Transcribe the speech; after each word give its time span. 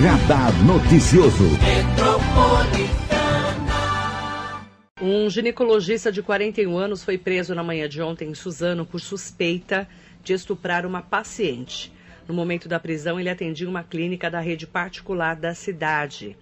Radar 0.00 0.52
Noticioso. 0.64 1.44
Um 5.02 5.28
ginecologista 5.28 6.12
de 6.12 6.22
41 6.22 6.78
anos 6.78 7.02
foi 7.02 7.18
preso 7.18 7.52
na 7.52 7.64
manhã 7.64 7.88
de 7.88 8.00
ontem 8.00 8.28
em 8.28 8.34
Suzano 8.34 8.86
por 8.86 9.00
suspeita 9.00 9.88
de 10.22 10.32
estuprar 10.34 10.86
uma 10.86 11.02
paciente. 11.02 11.92
No 12.28 12.34
momento 12.34 12.68
da 12.68 12.78
prisão, 12.78 13.18
ele 13.18 13.28
atendia 13.28 13.68
uma 13.68 13.82
clínica 13.82 14.30
da 14.30 14.38
rede 14.38 14.68
particular 14.68 15.34
da 15.34 15.52
cidade. 15.52 16.36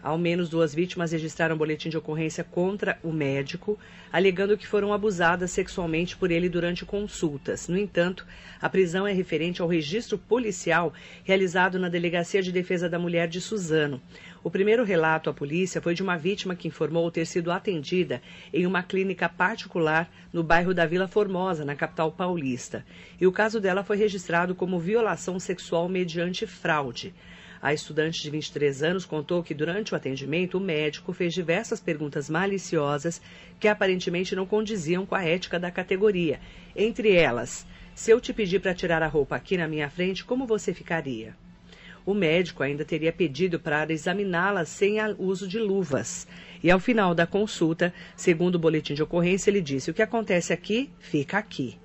Ao 0.00 0.16
menos 0.16 0.48
duas 0.48 0.72
vítimas 0.72 1.10
registraram 1.10 1.56
um 1.56 1.58
boletim 1.58 1.88
de 1.88 1.98
ocorrência 1.98 2.44
contra 2.44 2.98
o 3.02 3.12
médico, 3.12 3.76
alegando 4.12 4.56
que 4.56 4.66
foram 4.66 4.92
abusadas 4.92 5.50
sexualmente 5.50 6.16
por 6.16 6.30
ele 6.30 6.48
durante 6.48 6.84
consultas. 6.84 7.66
No 7.66 7.76
entanto, 7.76 8.24
a 8.60 8.68
prisão 8.68 9.06
é 9.06 9.12
referente 9.12 9.60
ao 9.60 9.66
registro 9.66 10.16
policial 10.16 10.94
realizado 11.24 11.80
na 11.80 11.88
Delegacia 11.88 12.40
de 12.40 12.52
Defesa 12.52 12.88
da 12.88 12.98
Mulher 12.98 13.26
de 13.26 13.40
Suzano. 13.40 14.00
O 14.42 14.50
primeiro 14.50 14.84
relato 14.84 15.28
à 15.28 15.34
polícia 15.34 15.82
foi 15.82 15.94
de 15.94 16.02
uma 16.02 16.16
vítima 16.16 16.54
que 16.54 16.68
informou 16.68 17.10
ter 17.10 17.26
sido 17.26 17.50
atendida 17.50 18.22
em 18.52 18.66
uma 18.66 18.84
clínica 18.84 19.28
particular 19.28 20.08
no 20.32 20.44
bairro 20.44 20.72
da 20.72 20.86
Vila 20.86 21.08
Formosa, 21.08 21.64
na 21.64 21.74
capital 21.74 22.12
paulista. 22.12 22.86
E 23.20 23.26
o 23.26 23.32
caso 23.32 23.60
dela 23.60 23.82
foi 23.82 23.96
registrado 23.96 24.54
como 24.54 24.78
violação 24.78 25.40
sexual 25.40 25.88
mediante 25.88 26.46
fraude. 26.46 27.12
A 27.60 27.72
estudante 27.72 28.22
de 28.22 28.30
23 28.30 28.82
anos 28.82 29.04
contou 29.04 29.42
que 29.42 29.52
durante 29.52 29.92
o 29.92 29.96
atendimento 29.96 30.58
o 30.58 30.60
médico 30.60 31.12
fez 31.12 31.34
diversas 31.34 31.80
perguntas 31.80 32.30
maliciosas 32.30 33.20
que 33.58 33.66
aparentemente 33.66 34.36
não 34.36 34.46
condiziam 34.46 35.04
com 35.04 35.14
a 35.14 35.24
ética 35.24 35.58
da 35.58 35.70
categoria. 35.70 36.38
Entre 36.76 37.12
elas, 37.12 37.66
se 37.94 38.12
eu 38.12 38.20
te 38.20 38.32
pedir 38.32 38.60
para 38.60 38.74
tirar 38.74 39.02
a 39.02 39.08
roupa 39.08 39.34
aqui 39.34 39.56
na 39.56 39.66
minha 39.66 39.90
frente, 39.90 40.24
como 40.24 40.46
você 40.46 40.72
ficaria? 40.72 41.34
O 42.06 42.14
médico 42.14 42.62
ainda 42.62 42.84
teria 42.84 43.12
pedido 43.12 43.58
para 43.58 43.92
examiná-la 43.92 44.64
sem 44.64 44.96
uso 45.18 45.48
de 45.48 45.58
luvas. 45.58 46.26
E 46.62 46.70
ao 46.70 46.78
final 46.78 47.14
da 47.14 47.26
consulta, 47.26 47.92
segundo 48.16 48.54
o 48.54 48.58
boletim 48.58 48.94
de 48.94 49.02
ocorrência, 49.02 49.50
ele 49.50 49.60
disse: 49.60 49.90
o 49.90 49.94
que 49.94 50.00
acontece 50.00 50.52
aqui, 50.52 50.90
fica 51.00 51.36
aqui. 51.36 51.76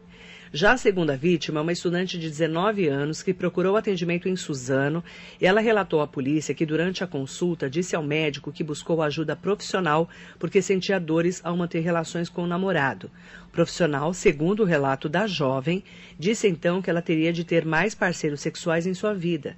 Já 0.55 0.73
a 0.73 0.77
segunda 0.77 1.17
vítima 1.17 1.59
é 1.59 1.63
uma 1.63 1.71
estudante 1.71 2.15
de 2.19 2.29
19 2.29 2.87
anos 2.87 3.23
que 3.23 3.33
procurou 3.33 3.75
atendimento 3.75 4.29
em 4.29 4.35
Suzano. 4.35 5.03
Ela 5.41 5.59
relatou 5.59 5.99
à 5.99 6.05
polícia 6.05 6.53
que 6.53 6.63
durante 6.63 7.03
a 7.03 7.07
consulta 7.07 7.67
disse 7.67 7.95
ao 7.95 8.03
médico 8.03 8.51
que 8.51 8.63
buscou 8.63 9.01
ajuda 9.01 9.35
profissional 9.35 10.07
porque 10.37 10.61
sentia 10.61 10.99
dores 10.99 11.41
ao 11.43 11.57
manter 11.57 11.79
relações 11.79 12.29
com 12.29 12.43
o 12.43 12.47
namorado. 12.47 13.09
O 13.47 13.49
profissional, 13.49 14.13
segundo 14.13 14.61
o 14.61 14.65
relato 14.65 15.09
da 15.09 15.25
jovem, 15.25 15.83
disse 16.19 16.47
então 16.47 16.83
que 16.83 16.89
ela 16.91 17.01
teria 17.01 17.33
de 17.33 17.43
ter 17.43 17.65
mais 17.65 17.95
parceiros 17.95 18.39
sexuais 18.39 18.85
em 18.85 18.93
sua 18.93 19.15
vida. 19.15 19.57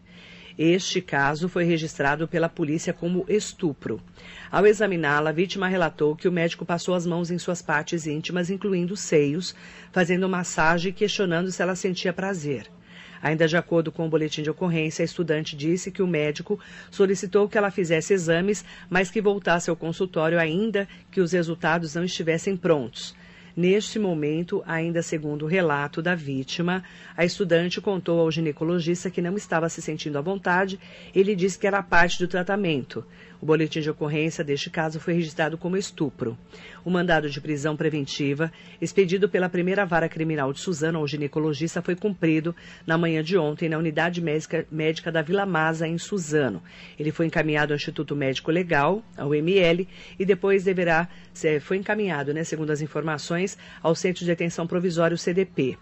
Este 0.57 1.01
caso 1.01 1.49
foi 1.49 1.65
registrado 1.65 2.29
pela 2.29 2.47
polícia 2.47 2.93
como 2.93 3.25
estupro. 3.27 4.01
Ao 4.49 4.65
examiná-la, 4.65 5.31
a 5.31 5.33
vítima 5.33 5.67
relatou 5.67 6.15
que 6.15 6.29
o 6.29 6.31
médico 6.31 6.65
passou 6.65 6.95
as 6.95 7.05
mãos 7.05 7.29
em 7.29 7.37
suas 7.37 7.61
partes 7.61 8.07
íntimas, 8.07 8.49
incluindo 8.49 8.93
os 8.93 9.01
seios, 9.01 9.53
fazendo 9.91 10.29
massagem 10.29 10.91
e 10.91 10.93
questionando 10.93 11.51
se 11.51 11.61
ela 11.61 11.75
sentia 11.75 12.13
prazer. 12.13 12.71
Ainda 13.21 13.47
de 13.47 13.57
acordo 13.57 13.91
com 13.91 14.05
o 14.05 14.09
boletim 14.09 14.43
de 14.43 14.49
ocorrência, 14.49 15.03
a 15.03 15.05
estudante 15.05 15.57
disse 15.57 15.91
que 15.91 16.01
o 16.01 16.07
médico 16.07 16.57
solicitou 16.89 17.49
que 17.49 17.57
ela 17.57 17.71
fizesse 17.71 18.13
exames, 18.13 18.63
mas 18.89 19.11
que 19.11 19.19
voltasse 19.19 19.69
ao 19.69 19.75
consultório 19.75 20.39
ainda 20.39 20.87
que 21.11 21.19
os 21.19 21.33
resultados 21.33 21.95
não 21.95 22.03
estivessem 22.05 22.55
prontos. 22.55 23.13
Neste 23.55 23.97
momento, 23.97 24.61
ainda 24.67 25.01
segundo 25.01 25.45
o 25.45 25.47
relato 25.47 26.01
da 26.01 26.13
vítima, 26.13 26.83
a 27.15 27.23
estudante 27.23 27.79
contou 27.79 28.19
ao 28.19 28.29
ginecologista 28.29 29.09
que 29.09 29.21
não 29.21 29.37
estava 29.37 29.69
se 29.69 29.81
sentindo 29.81 30.17
à 30.17 30.21
vontade. 30.21 30.77
Ele 31.15 31.33
disse 31.33 31.57
que 31.57 31.65
era 31.65 31.81
parte 31.81 32.19
do 32.19 32.27
tratamento. 32.27 33.05
O 33.41 33.45
boletim 33.45 33.79
de 33.79 33.89
ocorrência 33.89 34.43
deste 34.43 34.69
caso 34.69 34.99
foi 34.99 35.13
registrado 35.13 35.57
como 35.57 35.77
estupro. 35.77 36.37
O 36.83 36.89
mandado 36.89 37.29
de 37.29 37.39
prisão 37.41 37.75
preventiva, 37.75 38.51
expedido 38.81 39.29
pela 39.29 39.49
primeira 39.49 39.85
vara 39.85 40.09
criminal 40.09 40.51
de 40.51 40.59
Suzano 40.59 40.99
ao 40.99 41.07
ginecologista, 41.07 41.81
foi 41.81 41.95
cumprido 41.95 42.55
na 42.87 42.97
manhã 42.97 43.21
de 43.23 43.37
ontem 43.37 43.69
na 43.69 43.77
unidade 43.77 44.21
médica, 44.21 44.65
médica 44.71 45.11
da 45.11 45.21
Vila 45.21 45.45
Masa, 45.45 45.87
em 45.87 45.97
Suzano. 45.97 46.61
Ele 46.97 47.11
foi 47.11 47.27
encaminhado 47.27 47.73
ao 47.73 47.77
Instituto 47.77 48.15
Médico 48.15 48.51
Legal, 48.51 49.03
ao 49.17 49.33
ML, 49.33 49.87
e 50.17 50.25
depois 50.25 50.63
deverá 50.63 51.07
ser, 51.33 51.59
foi 51.59 51.77
encaminhado, 51.77 52.33
né, 52.33 52.43
segundo 52.43 52.71
as 52.71 52.81
informações, 52.81 53.44
ao 53.81 53.93
Centro 53.93 54.19
de 54.21 54.25
Detenção 54.27 54.65
Provisório 54.65 55.17
CDP. 55.17 55.77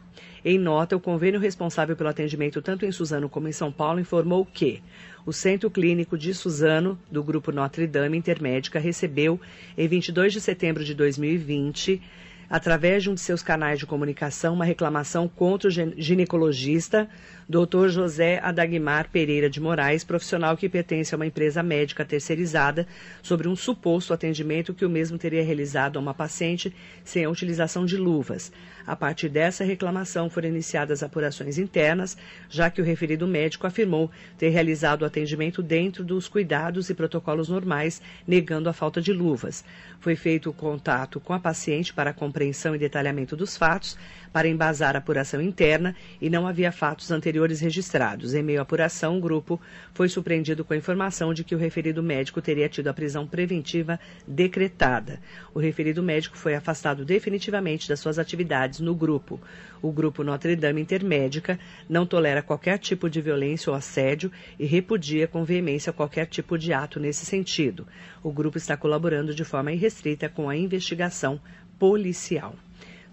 Em 0.45 0.59
nota, 0.59 0.95
o 0.95 0.99
convênio 0.99 1.39
responsável 1.39 1.95
pelo 1.95 2.09
atendimento 2.09 2.61
tanto 2.61 2.85
em 2.85 2.91
Suzano 2.91 3.29
como 3.29 3.47
em 3.47 3.53
São 3.53 3.71
Paulo 3.71 3.99
informou 3.99 4.45
que 4.45 4.81
o 5.25 5.31
Centro 5.31 5.71
Clínico 5.71 6.17
de 6.17 6.33
Suzano, 6.33 6.99
do 7.09 7.23
Grupo 7.23 7.51
Notre 7.51 7.87
Dame 7.87 8.17
Intermédica, 8.17 8.79
recebeu, 8.79 9.39
em 9.77 9.87
22 9.87 10.33
de 10.33 10.41
setembro 10.41 10.83
de 10.83 10.93
2020, 10.93 12.01
através 12.49 13.03
de 13.03 13.09
um 13.09 13.13
de 13.13 13.21
seus 13.21 13.41
canais 13.41 13.79
de 13.79 13.85
comunicação, 13.85 14.53
uma 14.53 14.65
reclamação 14.65 15.27
contra 15.27 15.69
o 15.69 15.71
ginecologista 15.71 17.09
Dr. 17.47 17.89
José 17.89 18.39
Adagmar 18.41 19.09
Pereira 19.11 19.49
de 19.49 19.59
Moraes, 19.59 20.03
profissional 20.03 20.55
que 20.55 20.69
pertence 20.69 21.13
a 21.13 21.17
uma 21.17 21.25
empresa 21.25 21.61
médica 21.61 22.05
terceirizada, 22.05 22.87
sobre 23.21 23.47
um 23.47 23.55
suposto 23.55 24.13
atendimento 24.13 24.73
que 24.73 24.85
o 24.85 24.89
mesmo 24.89 25.17
teria 25.17 25.43
realizado 25.43 25.97
a 25.97 26.01
uma 26.01 26.13
paciente 26.13 26.73
sem 27.03 27.25
a 27.25 27.29
utilização 27.29 27.85
de 27.85 27.97
luvas. 27.97 28.51
A 28.85 28.95
partir 28.95 29.29
dessa 29.29 29.63
reclamação 29.63 30.29
foram 30.29 30.49
iniciadas 30.49 31.03
apurações 31.03 31.57
internas, 31.57 32.17
já 32.49 32.69
que 32.69 32.81
o 32.81 32.85
referido 32.85 33.27
médico 33.27 33.67
afirmou 33.67 34.09
ter 34.37 34.49
realizado 34.49 35.01
o 35.01 35.05
atendimento 35.05 35.61
dentro 35.61 36.03
dos 36.03 36.27
cuidados 36.27 36.89
e 36.89 36.93
protocolos 36.93 37.49
normais, 37.49 38.01
negando 38.27 38.69
a 38.69 38.73
falta 38.73 39.01
de 39.01 39.13
luvas. 39.13 39.63
Foi 39.99 40.15
feito 40.15 40.49
o 40.49 40.53
contato 40.53 41.19
com 41.19 41.33
a 41.33 41.39
paciente 41.39 41.93
para 41.93 42.09
a 42.09 42.13
compreensão 42.33 42.75
e 42.75 42.79
detalhamento 42.79 43.35
dos 43.35 43.55
fatos, 43.55 43.95
para 44.33 44.47
embasar 44.47 44.95
a 44.95 44.97
apuração 44.97 45.39
interna 45.39 45.95
e 46.19 46.27
não 46.27 46.47
havia 46.47 46.71
fatos 46.71 47.11
anteriores 47.11 47.61
registrados. 47.61 48.33
Em 48.33 48.41
meio 48.41 48.57
à 48.57 48.63
apuração, 48.63 49.15
o 49.15 49.21
grupo 49.21 49.61
foi 49.93 50.09
surpreendido 50.09 50.65
com 50.65 50.73
a 50.73 50.77
informação 50.77 51.31
de 51.35 51.43
que 51.43 51.53
o 51.53 51.59
referido 51.59 52.01
médico 52.01 52.41
teria 52.41 52.67
tido 52.67 52.87
a 52.87 52.93
prisão 52.93 53.27
preventiva 53.27 53.99
decretada. 54.27 55.19
O 55.53 55.59
referido 55.59 56.01
médico 56.01 56.35
foi 56.35 56.55
afastado 56.55 57.05
definitivamente 57.05 57.87
das 57.87 57.99
suas 57.99 58.17
atividades 58.17 58.79
no 58.79 58.95
grupo. 58.95 59.39
O 59.79 59.91
grupo 59.91 60.23
Notre 60.23 60.55
Dame 60.55 60.81
Intermédica 60.81 61.59
não 61.87 62.05
tolera 62.05 62.41
qualquer 62.41 62.79
tipo 62.79 63.07
de 63.07 63.21
violência 63.21 63.69
ou 63.69 63.75
assédio 63.75 64.31
e 64.57 64.65
repudia 64.65 65.27
com 65.27 65.43
veemência 65.43 65.93
qualquer 65.93 66.25
tipo 66.25 66.57
de 66.57 66.73
ato 66.73 66.99
nesse 66.99 67.25
sentido. 67.25 67.85
O 68.23 68.31
grupo 68.31 68.57
está 68.57 68.75
colaborando 68.75 69.35
de 69.35 69.43
forma 69.43 69.73
irrestrita 69.73 70.27
com 70.27 70.49
a 70.49 70.55
investigação 70.55 71.39
policial. 71.79 72.55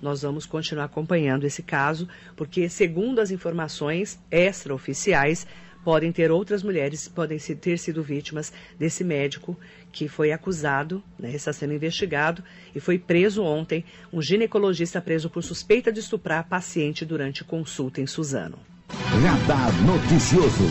Nós 0.00 0.22
vamos 0.22 0.46
continuar 0.46 0.84
acompanhando 0.84 1.44
esse 1.44 1.62
caso, 1.62 2.08
porque, 2.34 2.68
segundo 2.68 3.20
as 3.20 3.30
informações 3.30 4.18
extraoficiais, 4.30 5.46
podem 5.84 6.12
ter 6.12 6.30
outras 6.30 6.62
mulheres 6.62 7.08
podem 7.08 7.38
ter 7.38 7.78
sido 7.78 8.02
vítimas 8.02 8.52
desse 8.78 9.02
médico 9.02 9.58
que 9.92 10.08
foi 10.08 10.30
acusado, 10.32 11.02
né, 11.18 11.34
está 11.34 11.52
sendo 11.52 11.72
investigado 11.72 12.44
e 12.74 12.80
foi 12.80 12.98
preso 12.98 13.42
ontem, 13.42 13.84
um 14.12 14.20
ginecologista 14.22 15.00
preso 15.00 15.28
por 15.28 15.42
suspeita 15.42 15.90
de 15.92 16.00
estuprar 16.00 16.48
paciente 16.48 17.04
durante 17.04 17.44
consulta 17.44 18.00
em 18.00 18.06
Suzano. 18.06 18.58
Radar 18.88 19.72
noticioso. 19.82 20.64